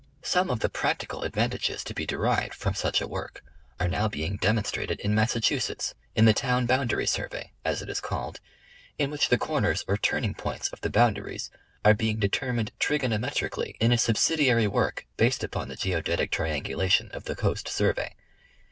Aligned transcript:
Some 0.23 0.49
of 0.49 0.61
the 0.61 0.69
practical 0.69 1.21
advantages 1.21 1.83
to 1.83 1.93
be 1.93 2.07
derived 2.07 2.55
from 2.55 2.73
such 2.73 3.01
a 3.01 3.07
work, 3.07 3.43
are 3.79 3.87
now 3.87 4.07
being 4.07 4.37
de 4.37 4.47
monstrated 4.47 4.99
in 4.99 5.13
Massachusetts 5.13 5.93
in 6.15 6.25
the" 6.25 6.33
Town 6.43 6.65
boundary 6.65 7.05
Survey," 7.05 7.51
as 7.63 7.83
it 7.83 7.87
is 7.89 7.99
called, 8.01 8.39
in 8.97 9.11
which 9.11 9.29
the 9.29 9.37
corners, 9.37 9.85
or 9.87 9.97
turning 9.97 10.33
points 10.33 10.69
of 10.69 10.81
the 10.81 10.89
boundaries 10.89 11.51
are 11.85 11.93
being 11.93 12.17
determined 12.17 12.71
trigonometrically 12.79 13.75
in 13.79 13.91
a 13.91 13.95
subsi 13.95 14.37
diary 14.37 14.65
work 14.65 15.05
based 15.17 15.43
upon 15.43 15.67
the 15.67 15.75
Geodetic 15.75 16.31
triangulation 16.31 17.11
of 17.11 17.25
the 17.25 17.35
Coast 17.35 17.67
Survey. 17.67 18.15